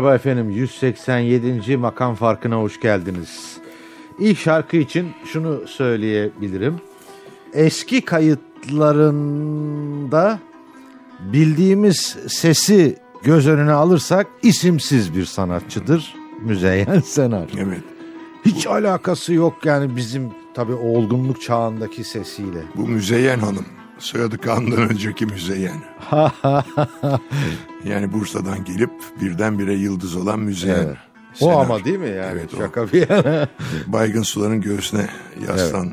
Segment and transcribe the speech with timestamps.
[0.00, 1.76] Merhaba efendim 187.
[1.76, 3.56] makam farkına hoş geldiniz.
[4.18, 6.74] İlk şarkı için şunu söyleyebilirim.
[7.52, 10.38] Eski kayıtlarında
[11.20, 17.48] bildiğimiz sesi göz önüne alırsak isimsiz bir sanatçıdır Müzeyyen Senar.
[17.58, 17.82] Evet.
[18.44, 22.62] Hiç alakası yok yani bizim tabii olgunluk çağındaki sesiyle.
[22.76, 23.66] Bu Müzeyyen Hanım.
[24.00, 25.80] Soyadı Kaan'dan önceki Müzeyyen.
[27.84, 28.90] yani Bursa'dan gelip
[29.20, 30.76] birdenbire yıldız olan Müzeyyen.
[30.86, 30.96] Evet.
[31.40, 31.64] O Senar.
[31.64, 32.58] ama değil mi yani Evet, o.
[32.58, 33.48] şaka bir yana.
[33.86, 35.06] Baygın suların göğsüne
[35.48, 35.92] yaslan.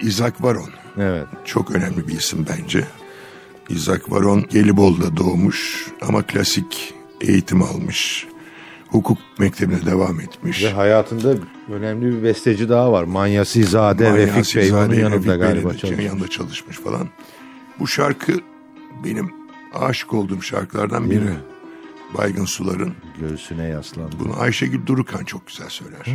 [0.00, 0.70] Isaac Varon.
[0.98, 1.26] evet.
[1.44, 2.84] Çok önemli bir isim bence.
[3.68, 8.26] Isaac Varon Gelibolu'da doğmuş ama klasik eğitim almış.
[8.88, 10.64] Hukuk mektebine devam etmiş.
[10.64, 11.34] Ve hayatında
[11.72, 13.04] önemli bir besteci daha var.
[13.04, 16.04] Manyasizade Manyasi Refik Bey onun yanında Refik galiba çalışmış.
[16.06, 17.08] yanında çalışmış falan.
[17.80, 18.32] Bu şarkı
[19.04, 19.30] benim
[19.74, 21.20] aşık olduğum şarkılardan biri.
[21.20, 21.36] mi?
[22.18, 22.94] Baygın Sular'ın.
[23.20, 24.16] Göğsüne yaslandı.
[24.20, 26.06] Bunu Ayşegül Durukan çok güzel söyler.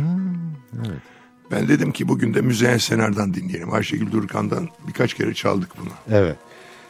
[1.50, 3.72] Ben dedim ki bugün de Müzeyyen Senar'dan dinleyelim.
[3.72, 5.90] Ayşegül Durukan'dan birkaç kere çaldık bunu.
[6.10, 6.36] Evet.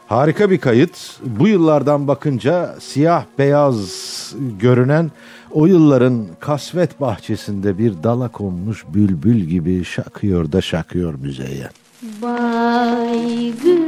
[0.06, 1.20] Harika bir kayıt.
[1.26, 5.10] Bu yıllardan bakınca siyah beyaz görünen
[5.50, 11.70] o yılların kasvet bahçesinde bir dala konmuş bülbül gibi şakıyor da şakıyor müzeyyen.
[12.22, 13.81] Baygın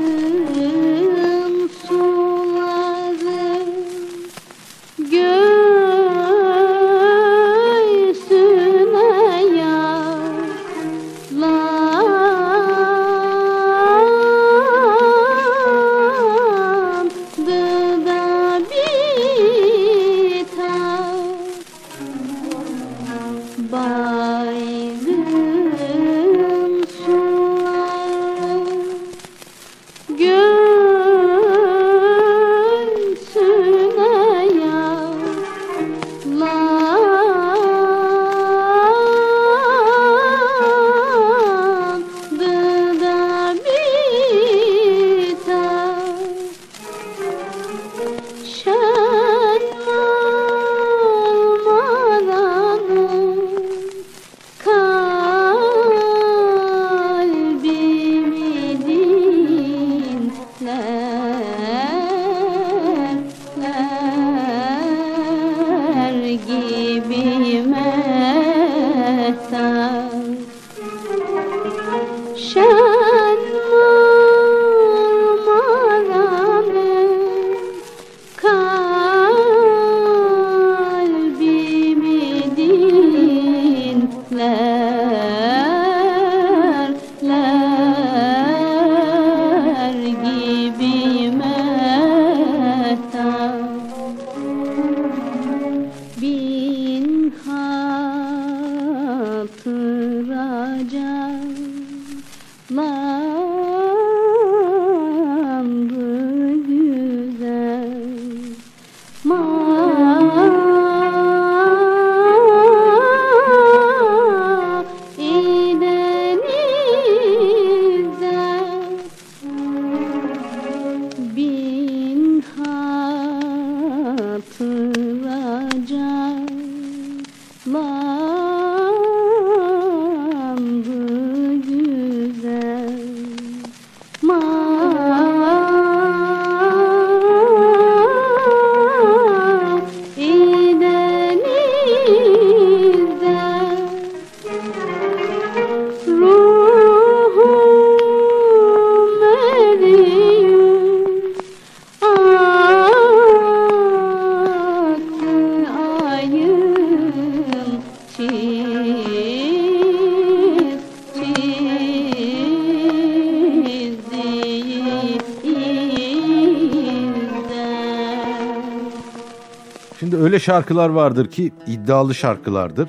[170.35, 172.89] öyle şarkılar vardır ki iddialı şarkılardır.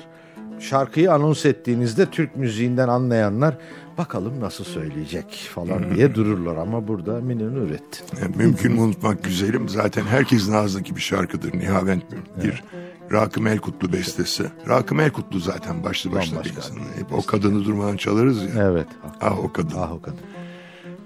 [0.58, 3.58] Şarkıyı anons ettiğinizde Türk müziğinden anlayanlar
[3.98, 8.18] bakalım nasıl söyleyecek falan diye dururlar ama burada Münir Nurettin.
[8.22, 9.68] Yani mümkün mü unutmak güzelim.
[9.68, 11.58] Zaten herkesin ağzındaki bir şarkıdır.
[11.58, 12.02] Nihavent
[12.44, 12.64] bir
[13.12, 14.44] Rakım Elkutlu bestesi.
[14.68, 16.76] Rakım Elkutlu zaten başlı başına bir insan.
[16.76, 18.50] Hep o kadını durmadan çalarız ya.
[18.70, 18.86] Evet.
[19.20, 19.76] Ah o kadın.
[19.78, 20.20] Ah o kadın.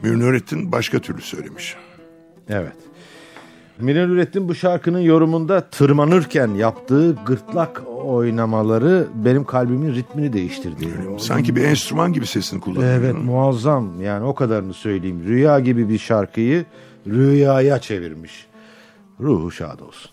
[0.03, 1.77] Münir Nurettin başka türlü söylemiş.
[2.49, 2.90] Evet.
[3.81, 10.89] Münir Nurettin bu şarkının yorumunda tırmanırken yaptığı gırtlak oynamaları benim kalbimin ritmini değiştirdi.
[11.19, 12.93] Sanki bir enstrüman gibi sesini kullanıyor.
[12.93, 15.25] Evet muazzam yani o kadarını söyleyeyim.
[15.27, 16.65] Rüya gibi bir şarkıyı
[17.07, 18.47] rüyaya çevirmiş.
[19.21, 20.11] Ruhu şad olsun.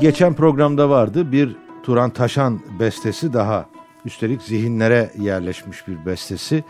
[0.00, 3.66] Geçen programda vardı bir Turan Taşan bestesi daha.
[4.04, 6.64] Üstelik zihinlere yerleşmiş bir bestesi.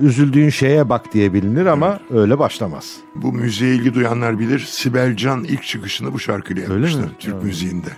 [0.00, 2.96] Üzüldüğün şeye bak diye bilinir ama öyle başlamaz.
[3.14, 4.58] Bu müziğe ilgi duyanlar bilir.
[4.58, 7.10] Sibel Can ilk çıkışını bu şarkıyla yapmıştı.
[7.18, 7.44] Türk Evet.
[7.44, 7.88] müziğinde.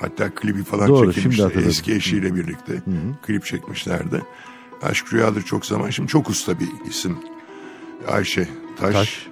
[0.00, 1.58] Hatta klibi falan Doğru, çekilmişti.
[1.66, 2.72] Eski eşiyle birlikte
[3.26, 4.22] klip çekmişlerdi.
[4.82, 5.90] Aşk Rüyadır çok zaman.
[5.90, 7.18] Şimdi çok usta bir isim.
[8.08, 8.48] Ayşe
[8.80, 8.94] Taş.
[8.94, 9.27] Taş.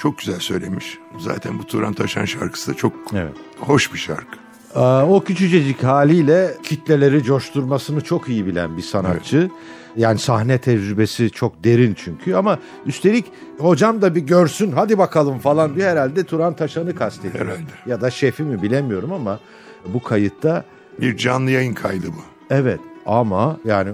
[0.00, 0.98] Çok güzel söylemiş.
[1.18, 3.32] Zaten bu Turan Taşan şarkısı da çok Evet.
[3.60, 4.38] hoş bir şarkı.
[4.74, 9.50] Aa, O küçücecik haliyle kitleleri coşturmasını çok iyi bilen bir sanatçı.
[9.96, 13.24] Yani sahne tecrübesi çok derin çünkü ama üstelik
[13.58, 17.46] hocam da bir görsün hadi bakalım falan diye herhalde Turan Taşan'ı kastediyor.
[17.46, 17.70] Herhalde.
[17.86, 19.40] Ya da şefi mi bilemiyorum ama
[19.86, 20.64] bu kayıtta
[21.00, 22.54] Bir canlı yayın kaydı bu.
[22.54, 23.90] evet ama yani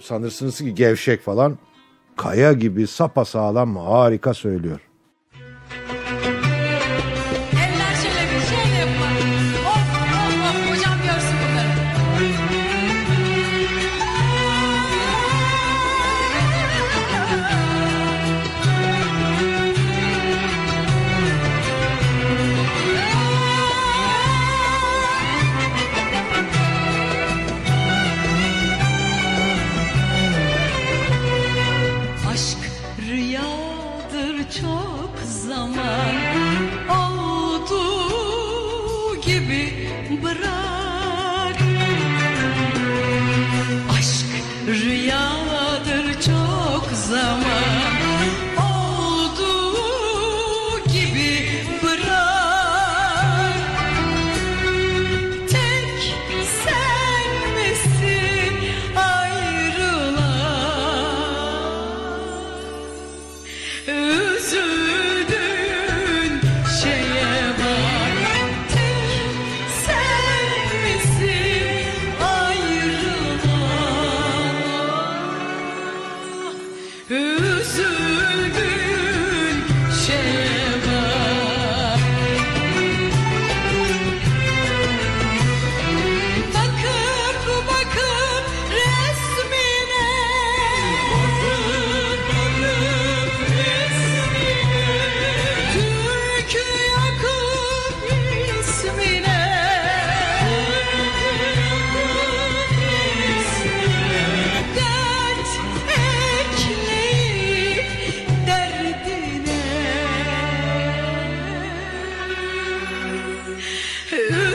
[0.00, 1.58] sanırsınız ki gevşek falan
[2.16, 4.80] kaya gibi sapasağlam harika söylüyor.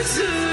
[0.02, 0.49] 是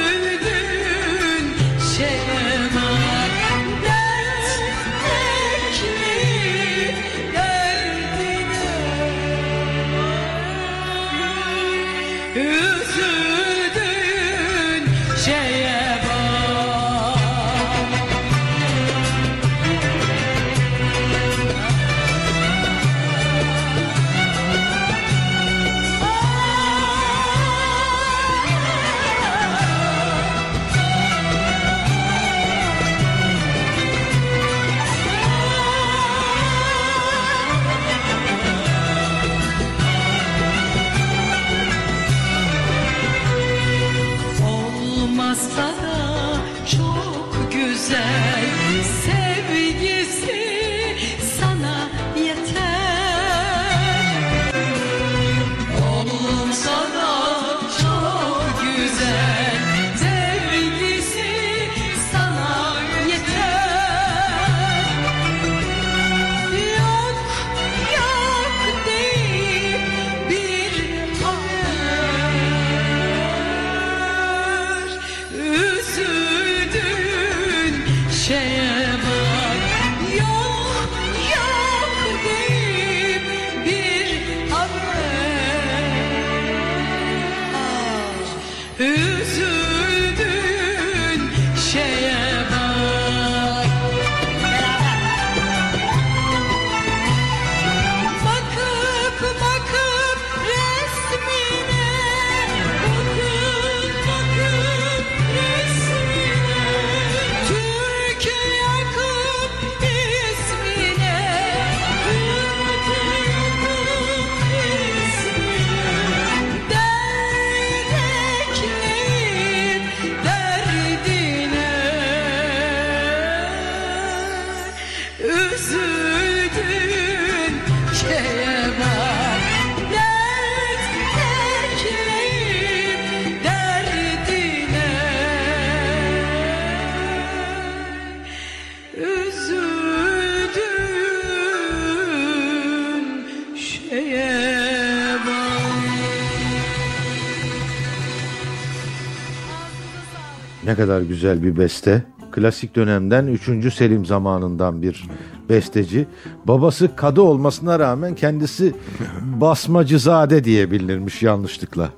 [150.77, 152.03] kadar güzel bir beste.
[152.31, 153.73] Klasik dönemden 3.
[153.73, 155.07] Selim zamanından bir
[155.49, 156.07] besteci.
[156.45, 158.75] Babası kadı olmasına rağmen kendisi
[159.21, 161.89] basmacızade diye bilinirmiş yanlışlıkla.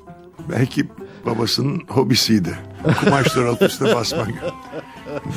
[0.49, 0.87] Belki
[1.25, 2.57] babasının hobisiydi.
[2.99, 4.29] Kumaşlar alt üstüne basmak.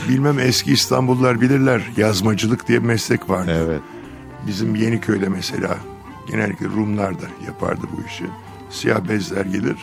[0.09, 1.83] Bilmem eski İstanbullular bilirler.
[1.97, 3.67] Yazmacılık diye bir meslek vardı.
[3.67, 3.81] Evet.
[4.47, 5.77] Bizim Yeniköy'de mesela
[6.31, 8.25] genellikle Rumlar da yapardı bu işi.
[8.71, 9.77] Siyah bezler gelir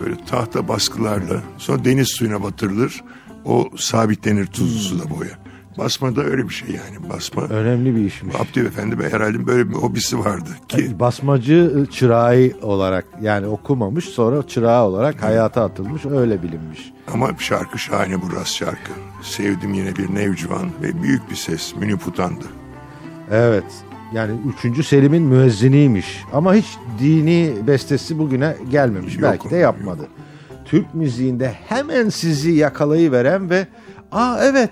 [0.00, 3.04] böyle tahta baskılarla sonra deniz suyuna batırılır.
[3.44, 5.30] O sabitlenir tuzlu suda boya.
[5.78, 7.42] Basma da öyle bir şey yani basma.
[7.42, 8.36] Önemli bir işmiş.
[8.36, 14.46] Abdü Efendi Bey herhalde böyle bir hobisi vardı ki Basmacı çırağı olarak yani okumamış sonra
[14.46, 16.92] çırağı olarak hayata atılmış öyle bilinmiş.
[17.12, 18.92] ama şarkı şahane bu rast şarkı.
[19.22, 22.44] Sevdim yine bir nevcivan ve büyük bir ses Münip-Utan'dı.
[23.30, 23.64] Evet
[24.14, 24.32] yani
[24.64, 24.86] 3.
[24.86, 26.66] Selim'in müezziniymiş ama hiç
[26.98, 30.06] dini bestesi bugüne gelmemiş Yok, belki de yapmadı.
[30.64, 33.66] Türk müziğinde hemen sizi yakalayıveren ve
[34.12, 34.70] aa evet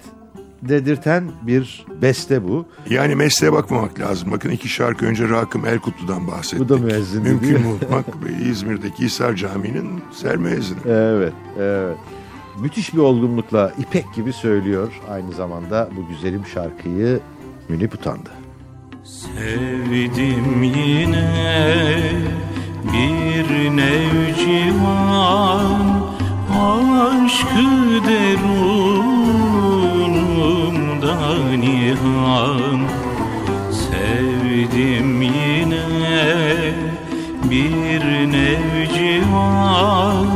[0.63, 2.67] dedirten bir beste bu.
[2.91, 4.31] Yani mesleğe bakmamak lazım.
[4.31, 6.59] Bakın iki şarkı önce Rakım Erkutlu'dan bahsettik.
[6.59, 8.05] Bu da müezzin Mümkün mü unutmak?
[8.45, 10.79] İzmir'deki Hisar Camii'nin sermüezzini.
[10.87, 11.97] Evet, evet.
[12.61, 17.21] Müthiş bir olgunlukla ipek gibi söylüyor aynı zamanda bu güzelim şarkıyı
[17.69, 18.31] Münip Utandı.
[19.21, 21.29] Sevdim yine
[22.93, 25.81] bir nevcivan
[26.61, 27.71] Aşkı
[28.09, 28.79] derunumda
[31.59, 32.81] nihan.
[33.73, 35.87] Sevdim yine
[37.51, 40.27] bir nevcivan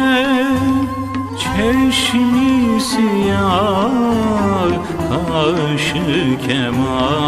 [1.38, 4.08] Çeşmi siyah
[5.08, 7.27] kaşı kemal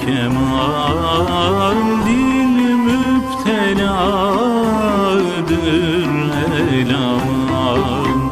[0.00, 3.90] kemal Dil müpteladır
[6.70, 8.30] el aman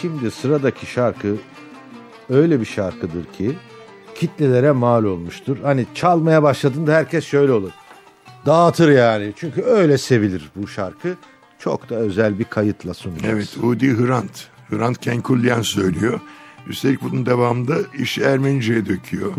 [0.00, 1.36] Şimdi sıradaki şarkı
[2.30, 3.56] öyle bir şarkıdır ki
[4.14, 5.56] kitlelere mal olmuştur.
[5.62, 7.70] Hani çalmaya başladığında herkes şöyle olur.
[8.46, 9.32] Dağıtır yani.
[9.36, 11.16] Çünkü öyle sevilir bu şarkı.
[11.58, 13.34] Çok da özel bir kayıtla sunacağız.
[13.34, 14.48] Evet, Udi Hrant.
[14.70, 16.20] Hrant Kenkulyan söylüyor.
[16.66, 19.32] Üstelik bunun devamında işi Ermenice'ye döküyor.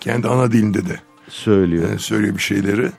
[0.00, 1.92] Kendi ana dilinde de Söylüyor.
[1.92, 2.90] e, söylüyor bir şeyleri.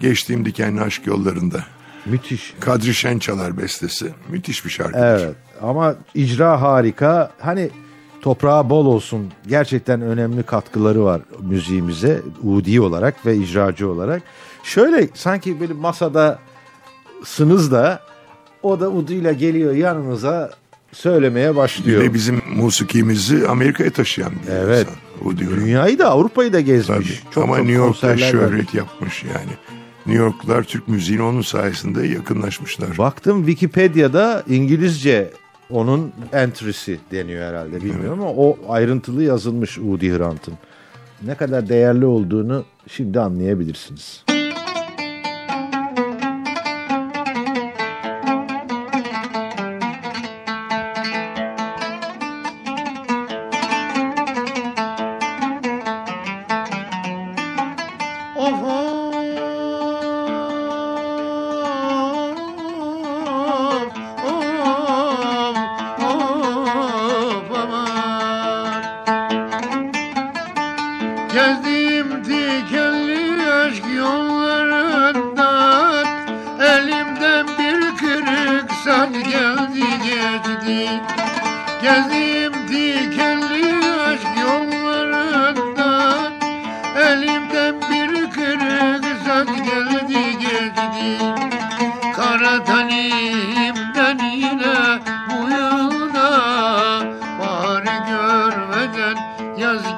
[0.00, 1.64] Geçtiğim dikenli aşk yollarında.
[2.06, 2.54] Müthiş.
[2.60, 4.12] Kadri Şençalar bestesi.
[4.28, 5.04] Müthiş bir şarkıdır.
[5.20, 7.30] Evet ama icra harika.
[7.38, 7.70] Hani
[8.20, 9.32] toprağı bol olsun.
[9.46, 12.22] Gerçekten önemli katkıları var müziğimize.
[12.42, 14.22] Udi olarak ve icracı olarak.
[14.62, 16.38] Şöyle sanki böyle masada
[17.24, 18.00] sınız da
[18.62, 20.50] o da Udi ile geliyor yanınıza
[20.92, 22.02] söylemeye başlıyor.
[22.02, 24.80] de bizim musikimizi Amerika'ya taşıyan bir Evet.
[24.88, 25.28] insan.
[25.28, 25.56] Udi Hrant.
[25.60, 26.86] Dünyayı da Avrupa'yı da gezmiş.
[27.20, 27.30] Tabii.
[27.34, 28.74] Çok Ama çok New York'ta şöhret vermiş.
[28.74, 29.52] yapmış yani.
[30.06, 32.98] New Yorklular Türk müziğine onun sayesinde yakınlaşmışlar.
[32.98, 35.30] Baktım Wikipedia'da İngilizce
[35.70, 40.54] onun entry'si deniyor herhalde bilmiyorum ama o ayrıntılı yazılmış Udi Hrant'ın.
[41.22, 44.24] Ne kadar değerli olduğunu şimdi anlayabilirsiniz.
[44.28, 44.45] Gezdiğim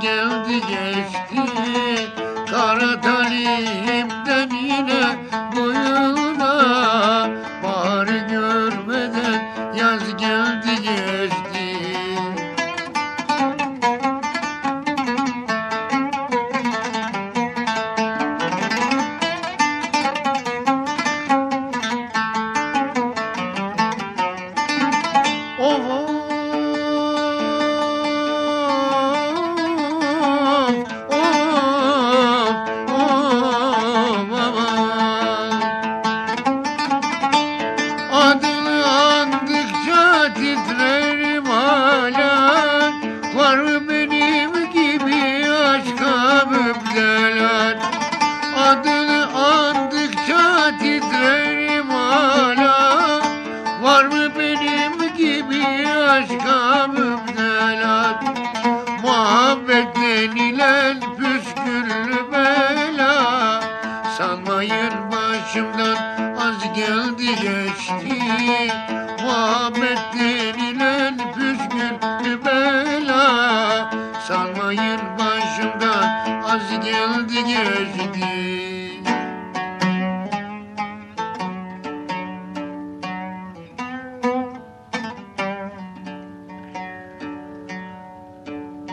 [0.02, 1.42] geldi geçti
[2.50, 5.16] Kara talimden yine
[5.56, 5.72] bu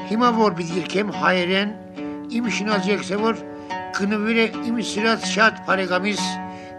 [0.10, 1.74] Hima vor bilirkem hayren
[2.30, 3.36] imişin azıcık sevor
[3.94, 6.22] kını vire imisirat şat paregamis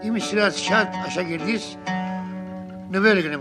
[0.03, 1.75] imisirat şat aşa girdis
[2.91, 3.37] ne böyle gene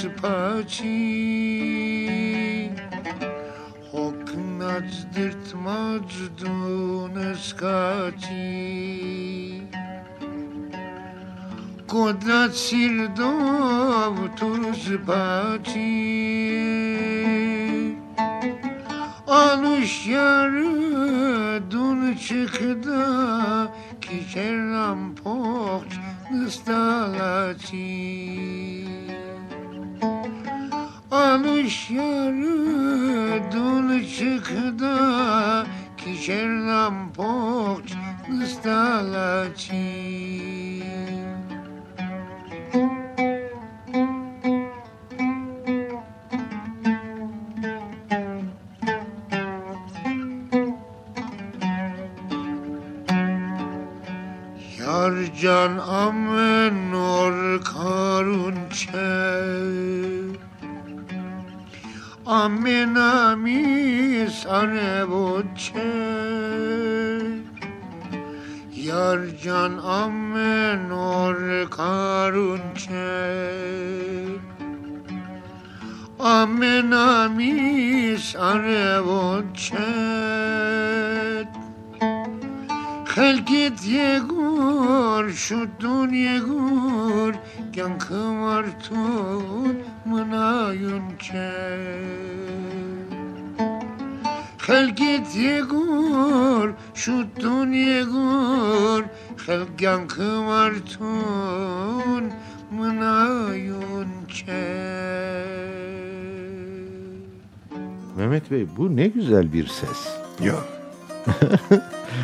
[0.00, 1.07] 是抛弃
[55.38, 56.27] John, um...
[99.80, 102.32] yankım artun
[102.70, 104.78] mınayun çe.
[108.16, 110.08] Mehmet Bey bu ne güzel bir ses.
[110.40, 110.54] Ya.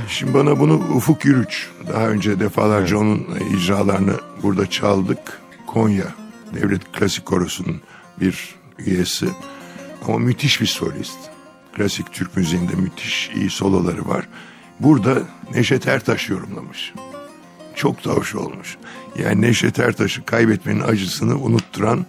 [0.08, 5.40] Şimdi bana bunu Ufuk Yürüç daha önce defalarca onun icralarını burada çaldık.
[5.66, 6.06] Konya
[6.54, 7.80] Devlet Klasik Korosu'nun
[8.20, 9.26] bir üyesi
[10.08, 11.18] ama müthiş bir solist.
[11.76, 14.28] Klasik Türk müziğinde müthiş iyi soloları var.
[14.80, 15.18] Burada
[15.54, 16.92] Neşet Ertaş yorumlamış.
[17.74, 18.76] Çok da hoş olmuş.
[19.18, 22.06] Yani Neşet Ertaş'ı kaybetmenin acısını unutturan,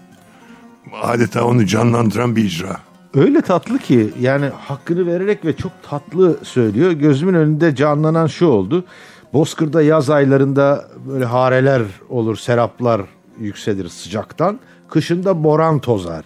[1.02, 2.78] adeta onu canlandıran bir icra.
[3.14, 6.92] Öyle tatlı ki yani hakkını vererek ve çok tatlı söylüyor.
[6.92, 8.86] Gözümün önünde canlanan şu oldu.
[9.34, 13.02] Bozkır'da yaz aylarında böyle hareler olur, seraplar
[13.40, 14.60] yükselir sıcaktan.
[14.90, 16.26] Kışında boran tozar.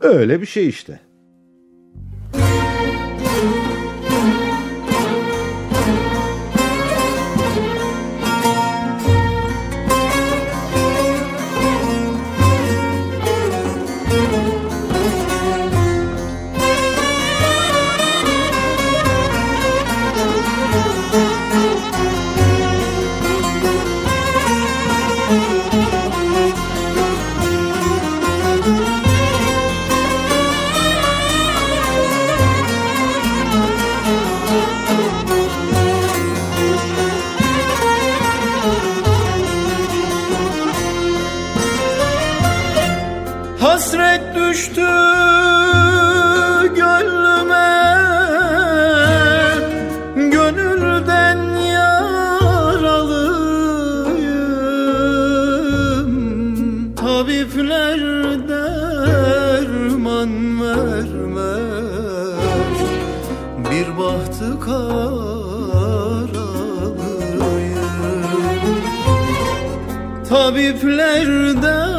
[0.00, 1.00] Öyle bir şey işte.
[70.42, 71.28] Tabipler
[71.62, 71.92] derman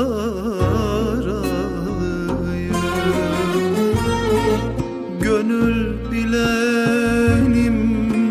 [5.22, 7.80] Gönül bilenim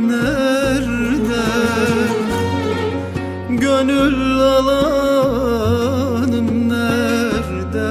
[0.09, 1.46] nerede?
[3.50, 5.68] Gönül alanım
[6.68, 7.90] nerede?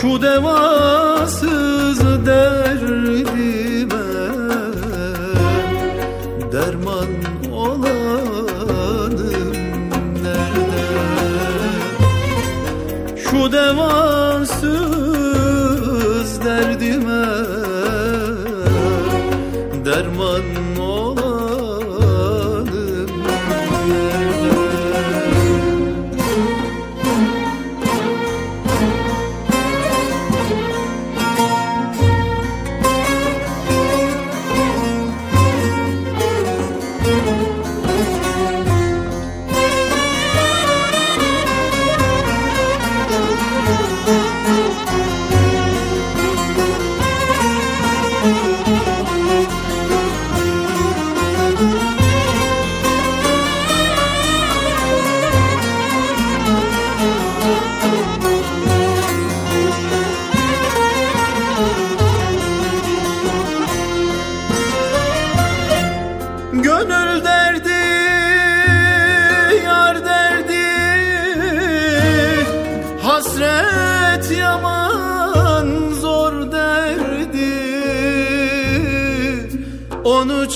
[0.00, 0.75] Şu devasız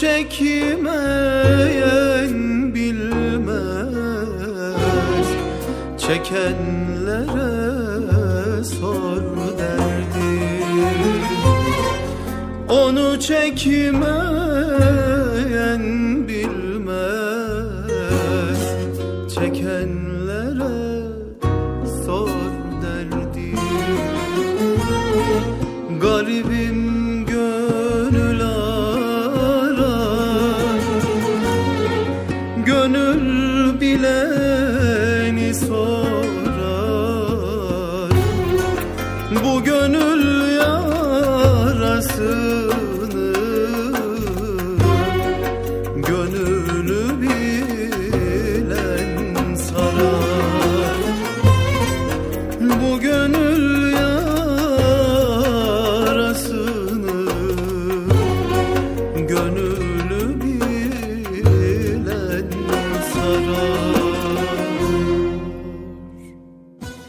[0.00, 1.04] çekmeyen
[2.74, 3.96] bilmez.
[5.98, 7.44] Çekenlere
[8.64, 9.22] sor
[9.58, 10.32] derdi.
[12.68, 14.39] Onu çekmeyen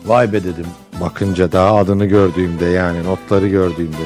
[0.05, 0.65] Vay be dedim.
[1.01, 3.97] Bakınca daha adını gördüğümde yani notları gördüğümde.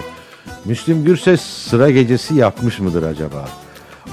[0.65, 3.49] Müslüm Gürses sıra gecesi yapmış mıdır acaba?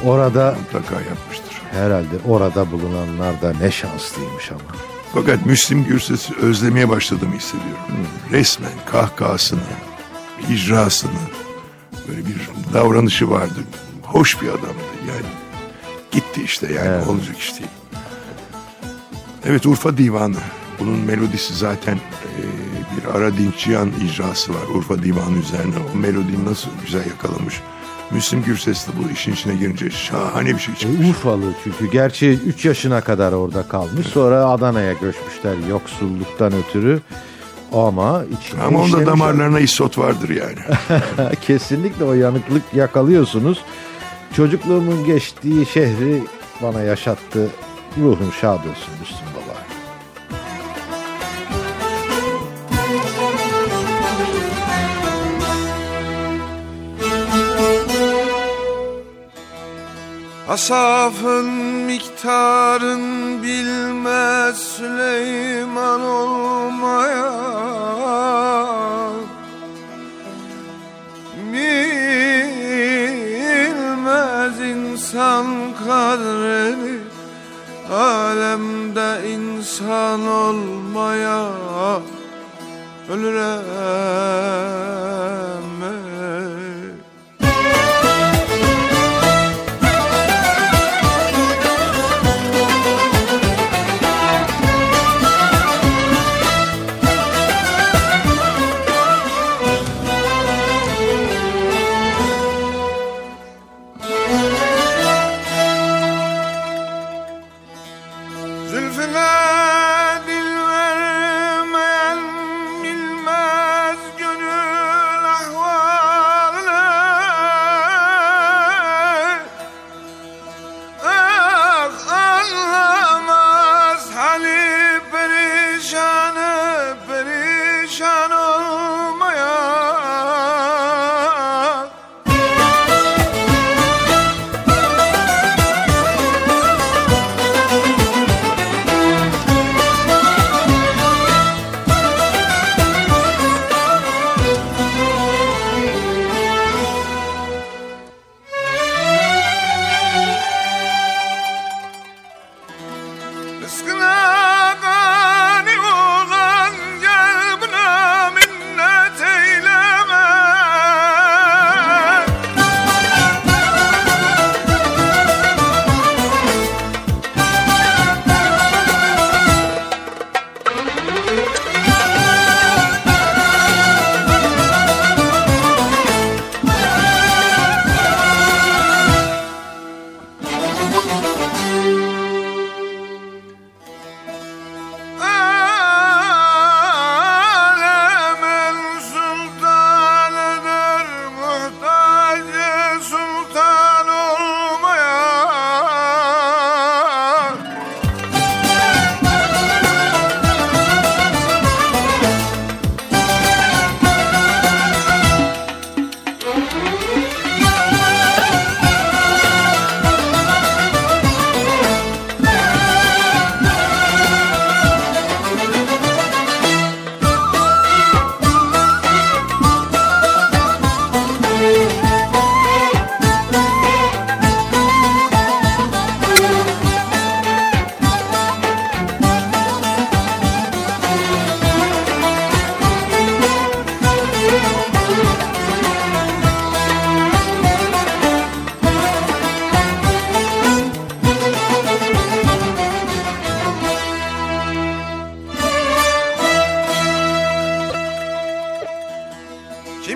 [0.05, 1.53] Orada Mutlaka yapmıştır.
[1.73, 4.61] herhalde orada bulunanlar da ne şanslıymış ama.
[5.15, 7.83] Fakat Müslim Gürses'i özlemeye başladığımı hissediyorum.
[8.31, 9.61] Resmen kahkahasını,
[10.51, 11.11] icrasını,
[12.09, 13.55] böyle bir davranışı vardı.
[14.03, 15.27] Hoş bir adamdı yani.
[16.13, 17.07] Gitti işte yani Evet.
[17.09, 17.71] olacak iş değil.
[19.45, 20.37] Evet Urfa Divanı.
[20.81, 22.41] Bunun melodisi zaten e,
[22.97, 25.75] bir Ara Dinçiyan icrası var Urfa Divanı üzerine.
[25.95, 27.61] O melodiyi nasıl güzel yakalamış.
[28.11, 31.09] Müslüm Gürses de bu işin içine girince şahane bir şey E, çıkmış.
[31.09, 34.07] Urfalı çünkü gerçi 3 yaşına kadar orada kalmış.
[34.07, 37.01] Sonra Adana'ya göçmüşler yoksulluktan ötürü.
[37.73, 40.59] Ama içinde Ama onda damarlarına isot vardır yani.
[41.41, 43.59] Kesinlikle o yanıklık yakalıyorsunuz.
[44.37, 46.23] Çocukluğumun geçtiği şehri
[46.63, 47.49] bana yaşattı.
[47.99, 49.32] Ruhun şad olsun Müslüm
[60.53, 61.47] Asafın
[61.87, 63.03] miktarın
[63.43, 67.33] bilmez Süleyman olmaya
[71.53, 72.21] Bilmez
[74.61, 75.47] insan
[75.87, 76.99] kadrini
[77.93, 81.49] Alemde insan olmaya
[83.11, 84.13] Ölürem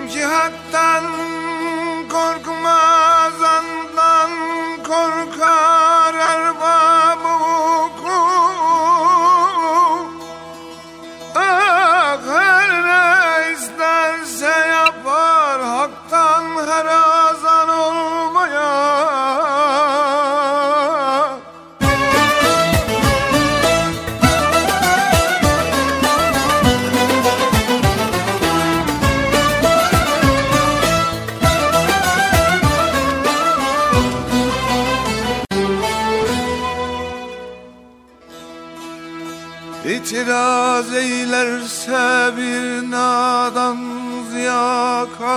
[0.07, 0.27] Kim ki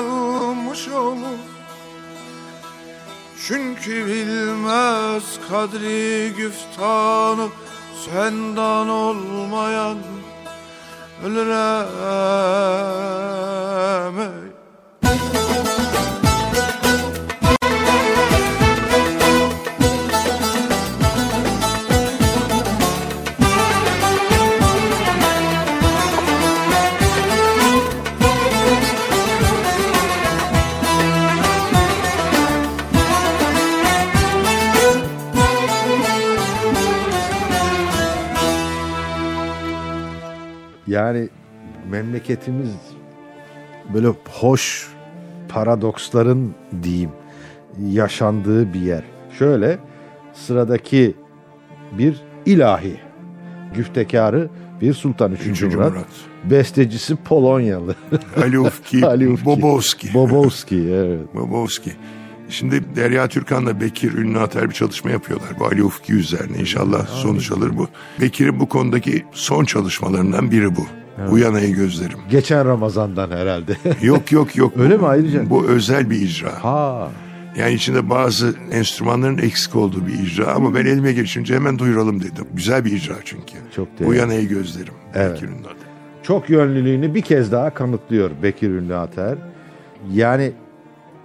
[0.00, 1.38] kalmış olur.
[3.46, 7.48] Çünkü bilmez kadri güftanı
[8.05, 9.98] senden olmayan
[11.24, 11.90] ölürem
[40.91, 41.28] Yani
[41.91, 42.70] memleketimiz
[43.95, 44.88] böyle hoş
[45.49, 47.11] paradoksların diyeyim
[47.88, 49.03] yaşandığı bir yer.
[49.38, 49.78] Şöyle
[50.32, 51.14] sıradaki
[51.99, 52.97] bir ilahi
[53.74, 54.49] güftekarı
[54.80, 55.41] bir Sultan 3.
[55.41, 55.93] Üçüncü Murat.
[55.93, 56.07] Murat.
[56.45, 57.95] Bestecisi Polonyalı.
[58.43, 59.45] Ali Ufki, Ali Ufki.
[59.47, 60.14] Bobovski.
[60.14, 61.34] Bobovski evet.
[61.34, 61.93] Bobovski.
[62.51, 65.48] Şimdi Derya Türkan'la Bekir Ünlü Ater bir çalışma yapıyorlar.
[65.61, 67.88] Bu Ali Ufki üzerine inşallah sonuç alır bu.
[68.20, 70.86] Bekir'in bu konudaki son çalışmalarından biri bu.
[71.30, 72.18] Uyan ey gözlerim.
[72.30, 73.76] Geçen Ramazan'dan herhalde.
[74.03, 74.72] Yok yok yok.
[74.76, 75.51] Öyle Bu- mi ayrıca?
[75.51, 76.64] Bu özel bir icra.
[76.64, 77.09] ha.
[77.57, 82.44] Yani içinde bazı enstrümanların eksik olduğu bir icra ama ben elime geçince hemen duyuralım dedim.
[82.55, 83.53] Güzel bir icra çünkü.
[83.76, 84.11] Çok değerli.
[84.11, 84.94] Uyan ey gözlerim.
[85.14, 85.34] Evet.
[85.34, 85.88] Bekir Ünlü Ater.
[86.22, 89.38] çok yönlülüğünü bir kez daha kanıtlıyor Bekir Ünlü Ater.
[90.12, 90.53] Yani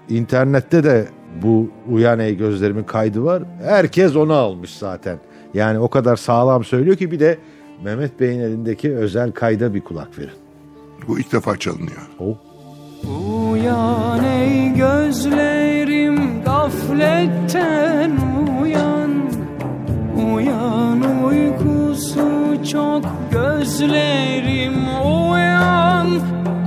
[0.09, 1.07] internette de
[1.43, 3.43] bu Uyan Ey Gözlerimin kaydı var.
[3.63, 5.17] Herkes onu almış zaten.
[5.53, 7.37] Yani o kadar sağlam söylüyor ki bir de
[7.83, 10.29] Mehmet Bey'in elindeki özel kayda bir kulak verin.
[11.07, 12.09] Bu ilk defa çalınıyor.
[12.19, 12.37] O
[13.51, 18.11] Uyan ey gözlerim gafletten
[18.61, 19.11] uyan
[20.33, 22.29] Uyan uykusu
[22.71, 24.73] çok gözlerim
[25.05, 26.07] uyan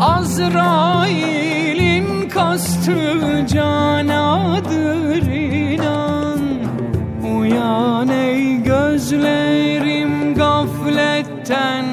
[0.00, 1.97] Azrail'in
[2.38, 6.40] kastı canadır inan.
[7.36, 11.84] Uyan ey gözlerim gafletten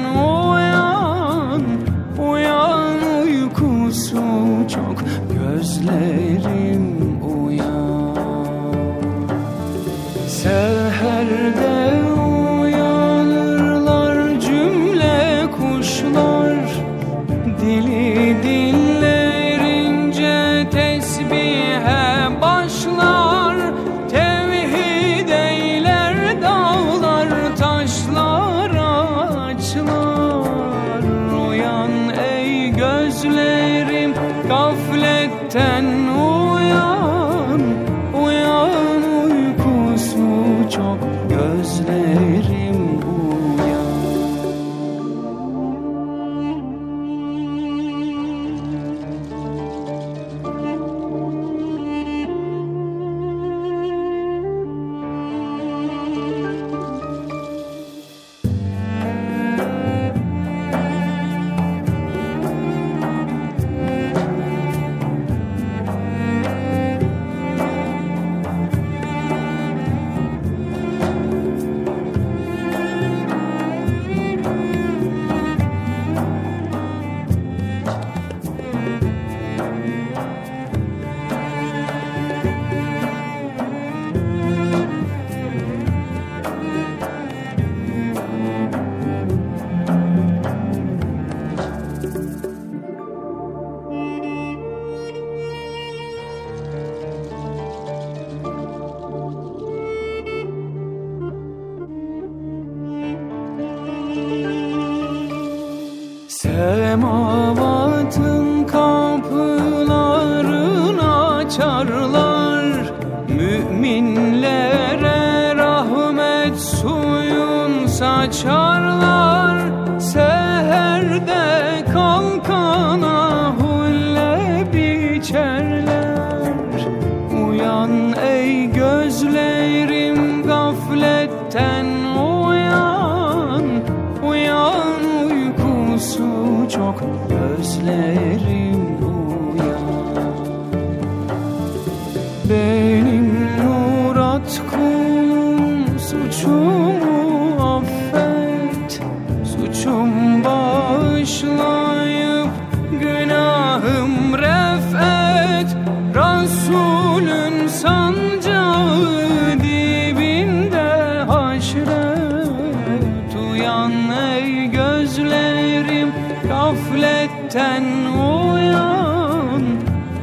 [167.36, 169.62] gafletten uyan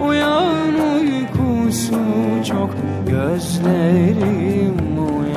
[0.01, 1.95] Uyan uykusu
[2.47, 2.69] çok.
[3.09, 5.32] Gözlerim uyan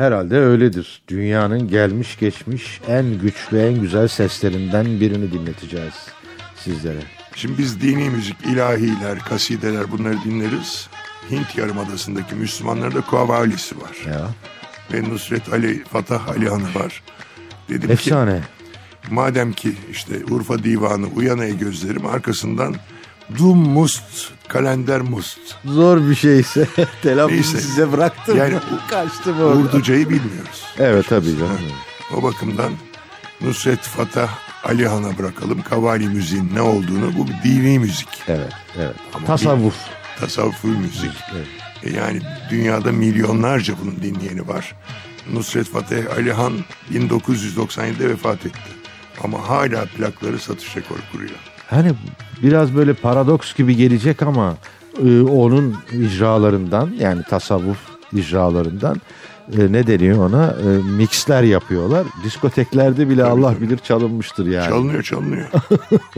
[0.00, 1.02] Herhalde öyledir.
[1.08, 5.94] Dünyanın gelmiş geçmiş en güçlü en güzel seslerinden birini dinleteceğiz
[6.56, 7.00] sizlere.
[7.34, 10.88] Şimdi biz dini müzik, ilahiler, kasideler bunları dinleriz.
[11.30, 13.96] Hint Yarımadası'ndaki Müslümanlarda Kuavalisi var.
[14.06, 14.28] Ya.
[14.92, 17.02] Ve Nusret Ali, Fatah Ali Hanı var.
[17.68, 18.40] Dedim ki Efsane.
[19.10, 22.74] madem ki işte Urfa Divanı uyan ey gözlerim arkasından
[23.38, 25.38] Dum Must, Kalender Must.
[25.64, 26.66] Zor bir şeyse
[27.02, 28.36] telaffuzu size bıraktım.
[28.38, 28.54] Yani
[28.90, 29.58] Kaçtım orada.
[29.58, 30.64] Urducayı bilmiyoruz.
[30.78, 31.58] Evet tabii canım.
[32.16, 32.72] O bakımdan
[33.40, 34.28] Nusret Fatah
[34.64, 35.62] Ali Han'a bırakalım.
[35.62, 38.08] Kavali müziğin ne olduğunu bu bir dini müzik.
[38.28, 38.94] Evet, evet.
[39.14, 39.76] Ama Tasavvuf.
[40.20, 41.12] Tasavvufi müzik.
[41.36, 41.46] Evet.
[41.82, 42.20] E Yani
[42.50, 44.74] dünyada milyonlarca bunun dinleyeni var.
[45.32, 46.52] Nusret Fateh Alihan
[46.92, 48.70] 1997'de vefat etti.
[49.24, 51.38] Ama hala plakları satış rekoru kuruyor.
[51.70, 51.92] Hani
[52.42, 54.56] biraz böyle paradoks gibi gelecek ama
[55.04, 57.78] e, onun icralarından yani tasavvuf
[58.12, 58.96] icralarından
[59.58, 60.66] e, ne deniyor ona E,
[60.96, 62.06] mixler yapıyorlar.
[62.24, 64.68] Diskoteklerde bile Allah bilir çalınmıştır yani.
[64.68, 65.48] Çalınıyor çalınıyor.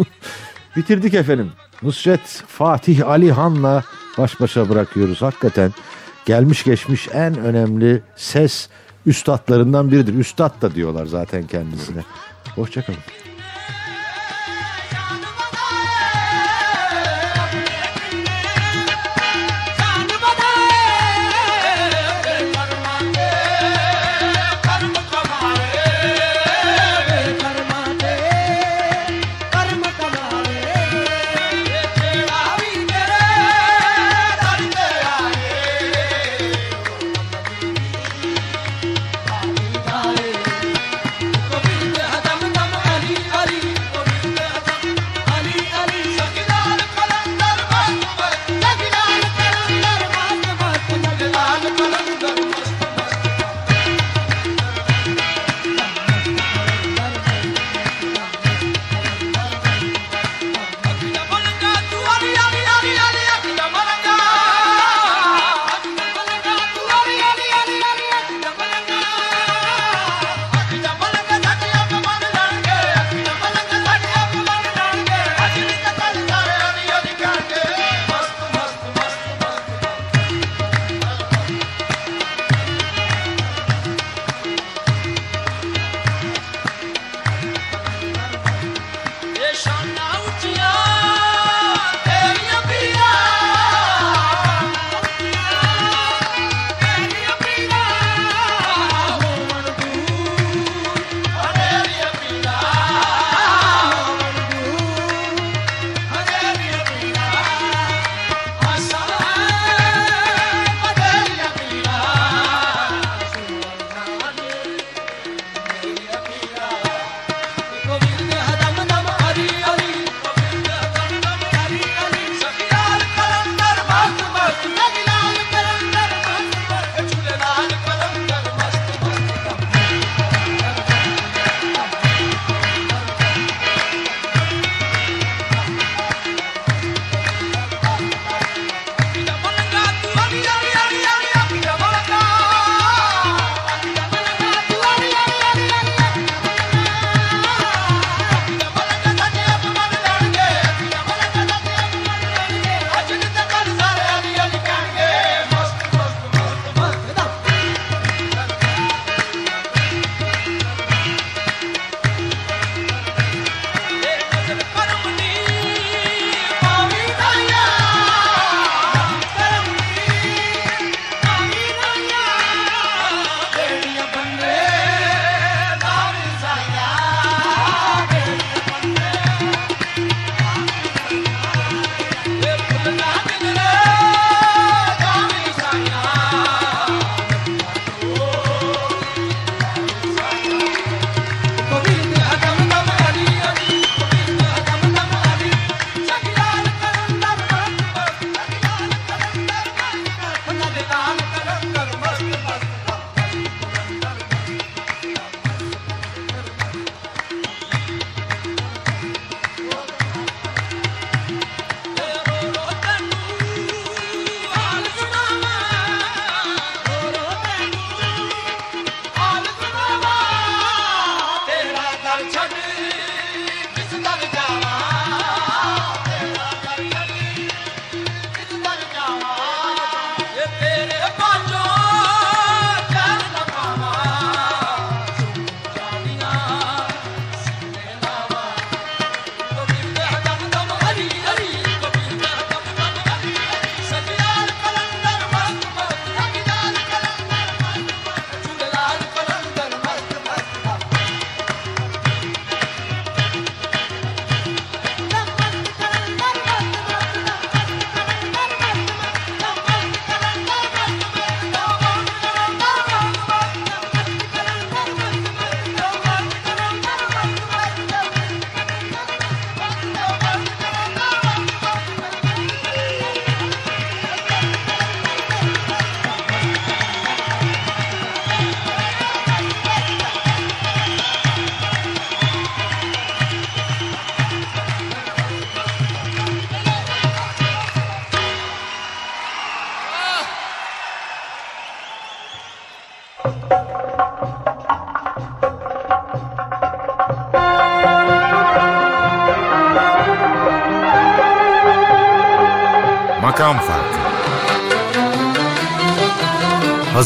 [0.76, 1.53] Bitirdik efendim.
[1.82, 3.84] Nusret Fatih Ali Han'la
[4.18, 5.22] baş başa bırakıyoruz.
[5.22, 5.72] Hakikaten
[6.26, 8.68] gelmiş geçmiş en önemli ses
[9.07, 10.14] üstadlarından biridir.
[10.14, 12.00] Üstad da diyorlar zaten kendisine.
[12.55, 12.98] Hoşçakalın.